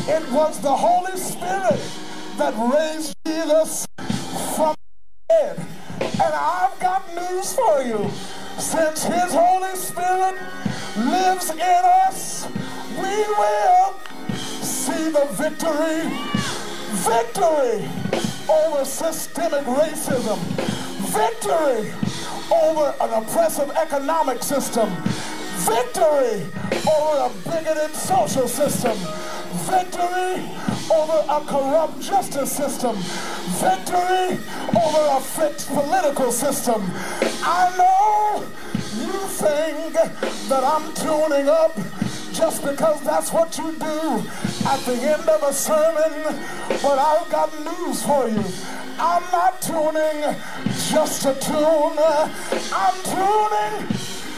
[0.06, 1.80] it was the Holy Spirit
[2.36, 3.86] that raised Jesus
[4.54, 5.66] from the dead.
[6.00, 8.10] And I've got news for you.
[8.58, 10.38] Since his Holy Spirit
[10.98, 12.46] lives in us,
[12.96, 13.94] we will
[14.60, 16.37] see the victory.
[16.90, 17.88] Victory
[18.48, 20.38] over systemic racism.
[21.12, 21.92] Victory
[22.50, 24.88] over an oppressive economic system.
[25.68, 26.46] Victory
[26.88, 28.96] over a bigoted social system.
[29.68, 30.42] Victory
[30.90, 32.96] over a corrupt justice system.
[33.60, 34.38] Victory
[34.74, 36.82] over a fixed political system.
[37.42, 38.46] I know
[39.12, 41.74] you think that I'm tuning up
[42.32, 44.22] just because that's what you do
[44.66, 46.12] at the end of a sermon,
[46.82, 48.44] but I've got news for you.
[48.98, 50.36] I'm not tuning
[50.90, 51.98] just to tune.
[52.72, 53.88] I'm tuning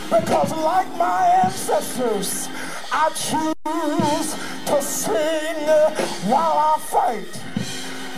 [0.08, 2.48] because like my ancestors,
[2.92, 4.34] I choose
[4.66, 5.66] to sing
[6.30, 7.32] while I fight.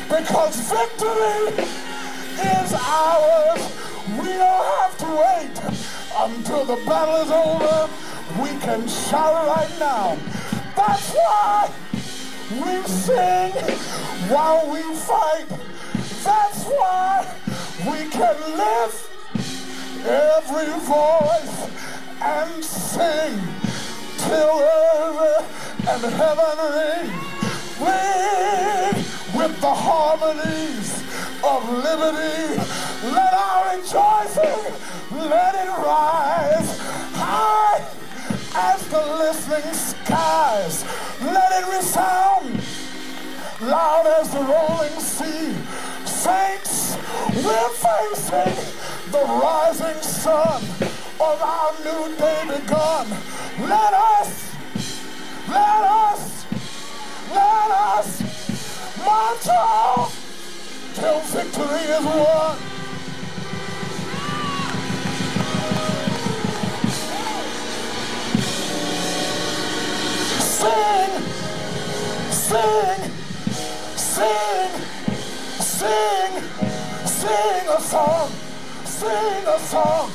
[0.09, 1.65] Because victory
[2.61, 3.63] is ours.
[4.21, 7.89] We don't have to wait until the battle is over.
[8.43, 10.17] We can shout right now.
[10.77, 11.71] That's why
[12.51, 13.53] we sing
[14.29, 15.47] while we fight.
[16.25, 17.35] That's why
[17.87, 19.11] we can lift
[20.07, 21.71] every voice
[22.21, 23.39] and sing
[24.19, 27.11] till earth and heaven ring.
[27.81, 29.05] Ring
[29.35, 31.03] with the harmonies
[31.43, 32.63] of liberty.
[33.11, 34.73] Let our rejoicing,
[35.15, 36.79] let it rise
[37.15, 37.85] high
[38.55, 40.85] as the listening skies.
[41.21, 42.63] Let it resound
[43.61, 45.55] loud as the rolling sea.
[46.05, 46.97] Saints,
[47.45, 48.57] we're facing
[49.13, 50.63] the rising sun
[51.21, 53.09] of our new day begun.
[53.61, 54.55] Let us,
[55.49, 56.47] let us,
[57.31, 58.33] let us
[59.05, 60.11] march on
[60.95, 62.82] till victory is won.
[70.63, 71.11] Sing,
[72.31, 73.01] sing,
[73.97, 74.71] sing,
[75.59, 76.33] sing,
[77.05, 78.31] sing a song,
[78.85, 80.11] sing a song,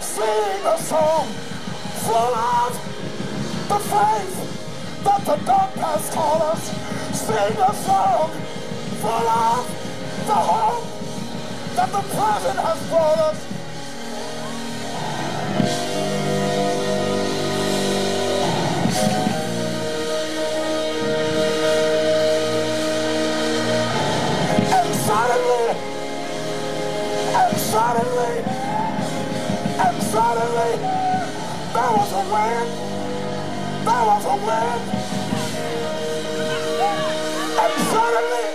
[0.00, 1.26] sing a song
[2.06, 2.72] full of
[3.68, 6.70] the faith that the dark has taught us.
[7.18, 8.30] Sing a song
[9.02, 9.66] full of
[10.28, 10.84] the hope
[11.74, 13.59] that the present has brought us.
[25.10, 25.66] Suddenly,
[27.34, 28.34] and suddenly,
[29.84, 30.72] and suddenly,
[31.74, 32.70] there was a wind,
[33.86, 34.82] there was a wind,
[37.58, 38.49] and suddenly,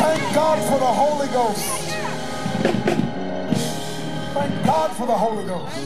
[0.00, 1.64] Thank God for the Holy Ghost.
[4.32, 5.76] Thank God for the Holy Ghost.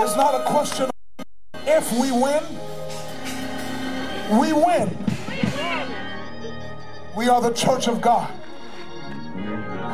[0.00, 0.90] It's not a question
[1.64, 2.42] if we win,
[4.40, 4.98] we win.
[7.16, 8.32] We are the church of God.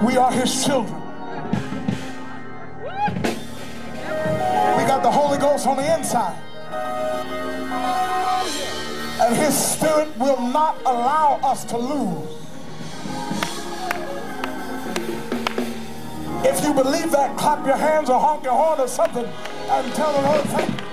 [0.02, 0.98] We are his children.
[4.78, 6.47] We got the Holy Ghost on the inside.
[9.28, 12.30] And his spirit will not allow us to lose.
[16.46, 20.14] If you believe that, clap your hands or honk your horn or something and tell
[20.14, 20.87] the Lord thank you.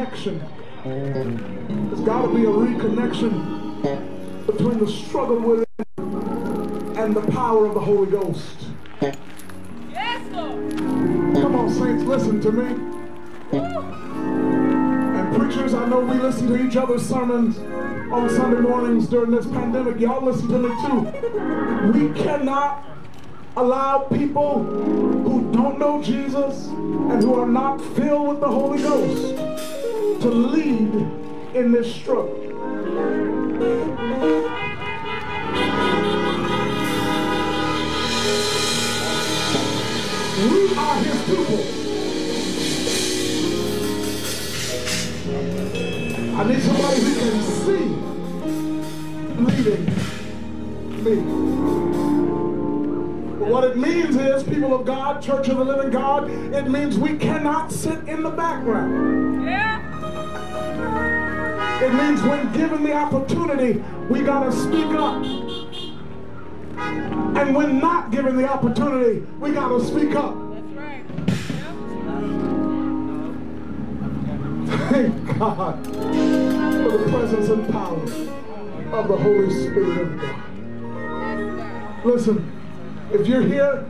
[0.00, 0.40] Reconnection.
[1.88, 5.68] There's got to be a reconnection between the struggle with it
[6.98, 8.56] and the power of the Holy Ghost.
[9.90, 10.74] Yes, Lord.
[11.34, 12.74] Come on, saints, listen to me.
[13.52, 19.46] And preachers, I know we listen to each other's sermons on Sunday mornings during this
[19.46, 20.00] pandemic.
[20.00, 21.04] Y'all listen to me too.
[21.92, 22.84] We cannot
[23.56, 29.49] allow people who don't know Jesus and who are not filled with the Holy Ghost
[30.20, 30.94] to lead
[31.54, 32.36] in this struggle.
[40.36, 41.60] We are his people.
[46.36, 47.84] I need somebody who can see
[49.40, 49.84] leading
[51.02, 51.16] me.
[53.46, 57.16] What it means is, people of God, Church of the Living God, it means we
[57.16, 59.44] cannot sit in the background.
[59.44, 59.69] Yeah.
[61.82, 65.24] It means when given the opportunity, we got to speak up.
[67.36, 70.34] And when not given the opportunity, we got to speak up.
[70.52, 71.04] That's right.
[74.90, 78.02] Thank God for the presence and power
[78.92, 82.04] of the Holy Spirit of God.
[82.04, 82.56] Listen.
[83.12, 83.84] If you're here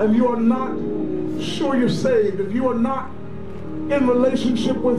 [0.00, 0.72] and you are not
[1.40, 3.10] sure you're saved, if you are not
[3.92, 4.98] in relationship with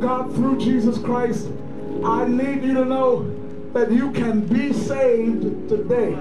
[0.00, 1.48] God through Jesus Christ,
[2.04, 3.30] I need you to know
[3.74, 6.14] that you can be saved today.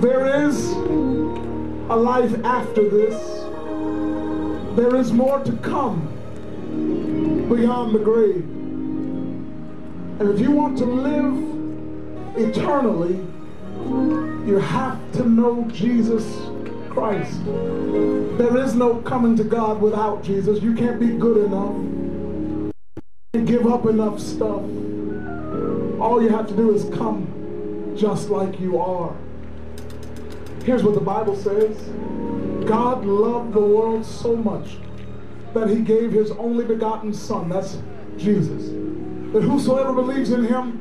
[0.00, 0.70] There is
[1.88, 3.14] a life after this.
[4.76, 6.08] There is more to come
[7.48, 8.44] beyond the grave.
[10.18, 11.36] And if you want to live
[12.36, 13.14] eternally,
[14.46, 16.24] you have to know Jesus
[16.92, 17.42] Christ.
[17.46, 20.62] There is no coming to God without Jesus.
[20.62, 21.74] You can't be good enough.
[23.32, 24.62] You give up enough stuff.
[25.98, 29.16] All you have to do is come just like you are.
[30.64, 31.76] Here's what the Bible says.
[32.66, 34.76] God loved the world so much
[35.54, 37.78] that he gave his only begotten son, that's
[38.18, 38.68] Jesus,
[39.32, 40.80] that whosoever believes in him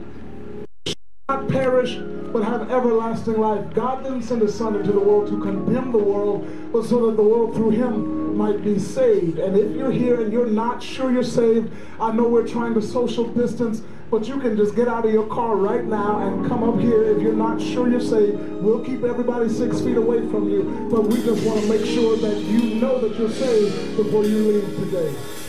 [0.86, 0.96] shall
[1.30, 1.96] not perish,
[2.32, 3.74] but have everlasting life.
[3.74, 7.18] God didn't send his son into the world to condemn the world, but so that
[7.18, 9.40] the world through him might be saved.
[9.40, 12.82] And if you're here and you're not sure you're saved, I know we're trying to
[12.82, 16.64] social distance, but you can just get out of your car right now and come
[16.64, 18.38] up here if you're not sure you're saved.
[18.62, 22.18] We'll keep everybody six feet away from you, but we just want to make sure
[22.18, 25.41] that you know that you're saved before you leave today.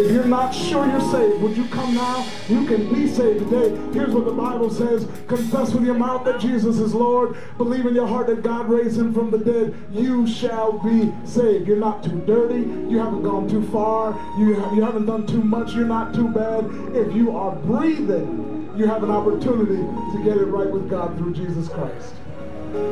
[0.00, 2.26] If you're not sure you're saved, would you come now?
[2.48, 3.68] You can be saved today.
[3.92, 5.06] Here's what the Bible says.
[5.28, 7.36] Confess with your mouth that Jesus is Lord.
[7.58, 9.74] Believe in your heart that God raised him from the dead.
[9.92, 11.68] You shall be saved.
[11.68, 12.60] You're not too dirty.
[12.90, 14.18] You haven't gone too far.
[14.38, 15.74] You, you haven't done too much.
[15.74, 16.64] You're not too bad.
[16.96, 19.82] If you are breathing, you have an opportunity
[20.16, 22.14] to get it right with God through Jesus Christ.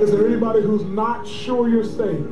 [0.02, 2.28] Is there anybody who's not sure you're saved?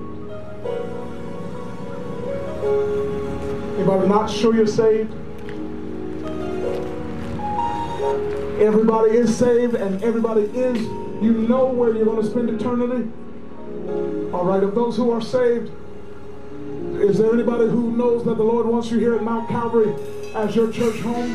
[3.76, 5.12] Anybody not sure you're saved?
[8.58, 10.80] Everybody is saved and everybody is,
[11.22, 13.10] you know where you're going to spend eternity.
[14.32, 15.70] All right, of those who are saved,
[17.02, 19.94] is there anybody who knows that the Lord wants you here at Mount Calvary
[20.34, 21.30] as your church home?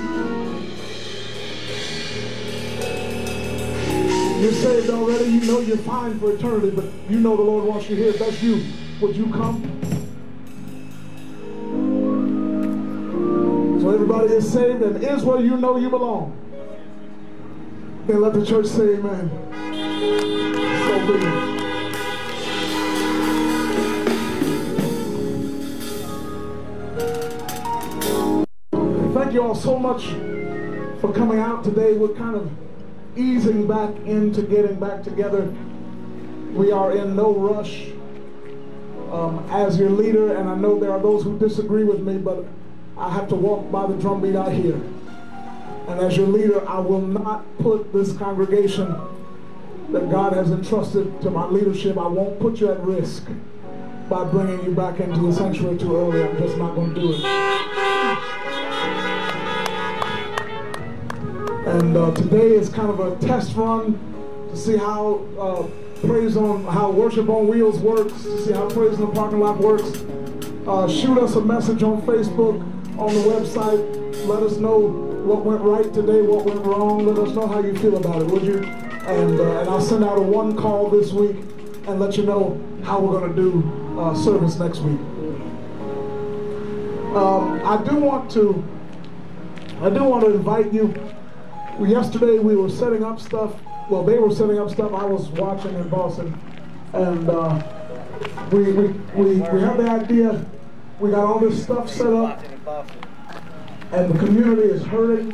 [4.42, 5.26] You're saved already.
[5.26, 8.10] You know you're fine for eternity, but you know the Lord wants you here.
[8.10, 8.66] If that's you,
[9.00, 10.01] would you come?
[13.82, 16.38] So everybody is saved and is where you know you belong.
[18.08, 19.32] And let the church say amen.
[20.86, 21.52] So be it.
[29.16, 30.10] Thank you all so much
[31.02, 31.94] for coming out today.
[31.98, 32.52] We're kind of
[33.18, 35.52] easing back into getting back together.
[36.54, 37.88] We are in no rush
[39.12, 42.46] um, as your leader, and I know there are those who disagree with me, but
[43.02, 44.76] I have to walk by the drumbeat I hear.
[45.88, 48.96] And as your leader, I will not put this congregation
[49.90, 53.26] that God has entrusted to my leadership, I won't put you at risk
[54.08, 56.24] by bringing you back into the sanctuary too early.
[56.24, 57.26] I'm just not going to do it.
[61.68, 63.98] And uh, today is kind of a test run
[64.52, 69.00] to see how uh, praise on, how worship on wheels works, to see how praise
[69.00, 70.04] in the parking lot works.
[70.68, 72.62] Uh, shoot us a message on Facebook
[72.98, 74.28] on the website.
[74.28, 77.06] Let us know what went right today, what went wrong.
[77.06, 78.64] Let us know how you feel about it, would you?
[78.64, 81.38] And, uh, and I'll send out a one call this week
[81.88, 85.00] and let you know how we're going to do uh, service next week.
[87.16, 88.64] Um, I do want to,
[89.82, 90.94] I do want to invite you.
[91.80, 93.54] Yesterday we were setting up stuff.
[93.90, 94.94] Well, they were setting up stuff.
[94.94, 96.40] I was watching in Boston,
[96.94, 97.62] and uh,
[98.52, 100.46] we, we we we have the idea.
[101.00, 102.42] We got all this stuff set up,
[103.92, 105.34] and the community is hurting,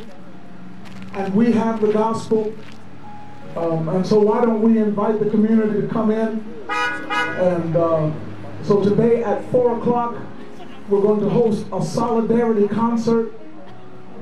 [1.12, 2.52] and we have the gospel.
[3.56, 6.44] Um, and so why don't we invite the community to come in?
[6.68, 8.12] And uh,
[8.64, 10.16] so today at 4 o'clock,
[10.88, 13.32] we're going to host a solidarity concert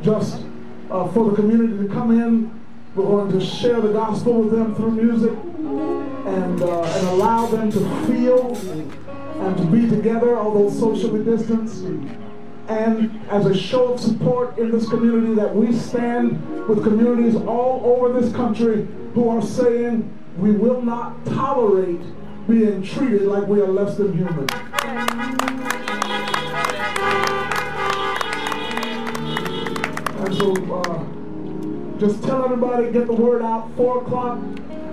[0.03, 0.43] just
[0.91, 2.51] uh, for the community to come in.
[2.95, 7.71] We're going to share the gospel with them through music and, uh, and allow them
[7.73, 11.85] to feel and to be together, although socially distanced
[12.69, 17.83] and as a show of support in this community that we stand with communities all
[17.85, 22.01] over this country who are saying we will not tolerate
[22.49, 24.49] being treated like we are less than human.
[30.19, 34.41] And so uh, just tell everybody, get the word out, 4 o'clock.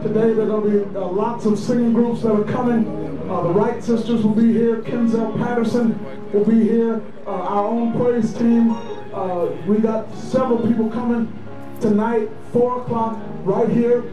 [0.04, 3.12] Today there are going to be uh, lots of singing groups that are coming.
[3.30, 4.82] Uh, the Wright sisters will be here.
[4.82, 5.98] Kenzel Patterson
[6.34, 7.02] will be here.
[7.26, 8.72] Uh, our own praise team.
[9.14, 11.32] Uh, we got several people coming
[11.80, 14.04] tonight, 4 o'clock, right here.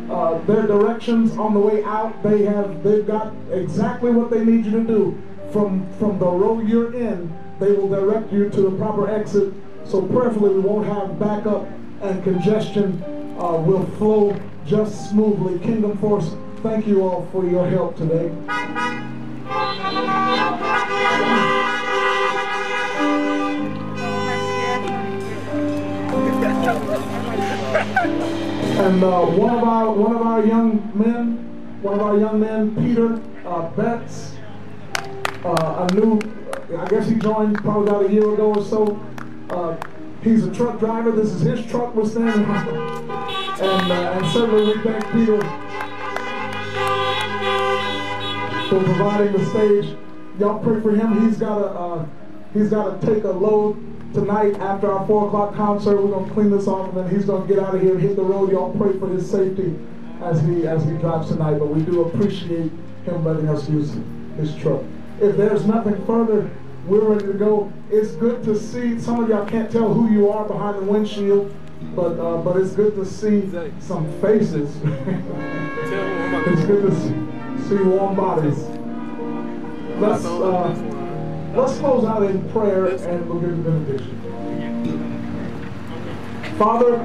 [0.09, 2.21] uh, their directions on the way out?
[2.23, 5.21] They have, they've got exactly what they need you to do.
[5.51, 9.53] From, from the row you're in, they will direct you to the proper exit.
[9.83, 11.67] So prayerfully we won't have backup
[12.01, 13.03] and congestion
[13.37, 15.59] uh, will flow just smoothly.
[15.59, 18.31] Kingdom Force, thank you all for your help today.
[28.79, 32.73] And uh, one of our one of our young men, one of our young men,
[32.77, 34.37] Peter uh, Betts,
[35.43, 36.21] uh, a new,
[36.77, 38.97] I guess he joined probably about a year ago or so.
[39.49, 39.75] Uh,
[40.23, 41.11] he's a truck driver.
[41.11, 42.69] This is his truck we're standing on.
[42.69, 45.41] And, uh, and certainly we thank Peter
[48.69, 49.97] for providing the stage.
[50.39, 51.27] Y'all pray for him.
[51.27, 52.05] He's got to uh,
[52.53, 53.75] he's got to take a load
[54.13, 56.01] tonight after our four o'clock concert.
[56.01, 58.15] We're gonna clean this off, and then he's gonna get out of here and hit
[58.15, 58.51] the road.
[58.51, 59.75] Y'all pray for his safety
[60.21, 61.59] as he as he drives tonight.
[61.59, 62.71] But we do appreciate
[63.05, 63.95] him letting us use
[64.37, 64.81] his truck.
[65.19, 66.49] If there's nothing further,
[66.87, 67.71] we're ready to go.
[67.89, 68.99] It's good to see.
[68.99, 71.53] Some of y'all can't tell who you are behind the windshield,
[71.95, 73.49] but uh, but it's good to see
[73.79, 74.75] some faces.
[74.83, 78.59] it's good to see, see warm bodies.
[79.99, 80.25] Let's.
[80.25, 81.00] Uh,
[81.53, 84.17] Let's close out in prayer and we'll give the benediction.
[86.57, 86.97] Father,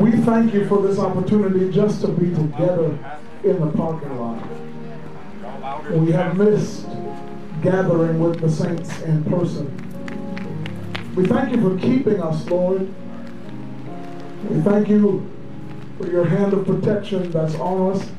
[0.00, 2.98] we thank you for this opportunity just to be together
[3.44, 4.42] in the parking lot.
[5.92, 6.86] We have missed
[7.62, 9.70] gathering with the saints in person.
[11.14, 12.92] We thank you for keeping us, Lord.
[14.50, 15.30] We thank you
[15.98, 18.10] for your hand of protection that's on us.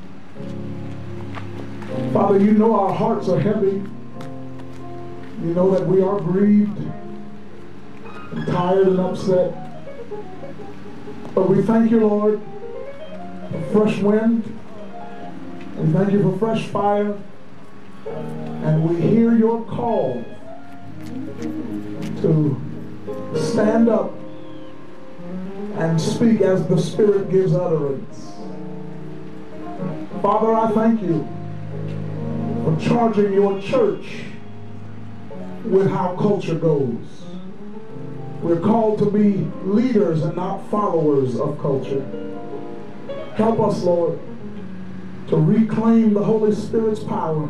[2.13, 3.83] Father, you know our hearts are heavy.
[5.41, 6.77] You know that we are grieved
[8.31, 9.53] and tired and upset.
[11.33, 12.41] But we thank you, Lord,
[13.51, 14.43] for fresh wind.
[15.77, 17.17] We thank you for fresh fire.
[18.05, 20.23] And we hear your call
[22.21, 22.61] to
[23.35, 24.13] stand up
[25.75, 28.31] and speak as the Spirit gives utterance.
[30.21, 31.27] Father, I thank you
[32.63, 34.23] for charging your church
[35.65, 37.23] with how culture goes.
[38.41, 42.05] We're called to be leaders and not followers of culture.
[43.35, 44.19] Help us, Lord,
[45.29, 47.49] to reclaim the Holy Spirit's power,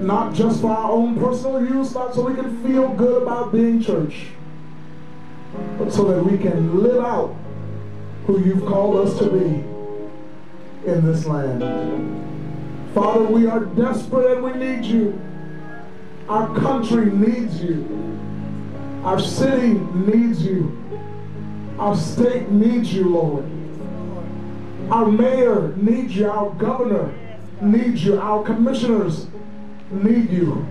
[0.00, 3.82] not just for our own personal use, not so we can feel good about being
[3.82, 4.28] church,
[5.78, 7.36] but so that we can live out
[8.26, 9.62] who you've called us to be
[10.90, 11.62] in this land.
[12.94, 15.20] Father, we are desperate and we need you.
[16.28, 17.86] Our country needs you.
[19.04, 20.78] Our city needs you.
[21.78, 23.44] Our state needs you, Lord.
[24.90, 26.30] Our mayor needs you.
[26.30, 27.12] Our governor
[27.60, 28.20] needs you.
[28.20, 29.26] Our commissioners
[29.90, 30.66] need you.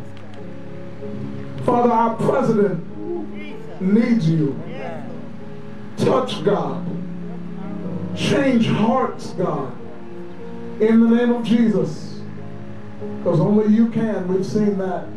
[1.65, 4.61] Father, our president needs you.
[5.97, 6.85] Touch, God.
[8.15, 9.73] Change hearts, God.
[10.79, 12.21] In the name of Jesus.
[13.17, 14.27] Because only you can.
[14.27, 15.07] We've seen that.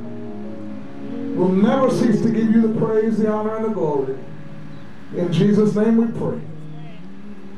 [1.34, 4.16] We'll never cease to give you the praise, the honor, and the glory.
[5.16, 6.40] In Jesus' name we pray.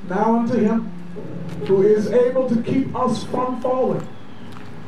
[0.09, 0.93] Now unto him
[1.67, 4.07] who is able to keep us from falling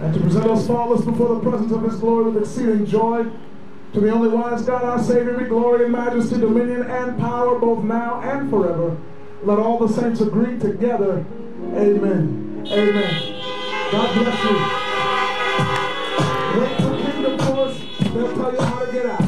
[0.00, 3.26] and to present us faultless before the presence of his glory with exceeding joy.
[3.94, 7.82] To the only wise God, our Savior, be glory and majesty, dominion and power, both
[7.84, 8.96] now and forever.
[9.42, 11.24] Let all the saints agree together.
[11.74, 12.64] Amen.
[12.70, 13.90] Amen.
[13.90, 14.77] God bless you.
[18.92, 19.27] Get out.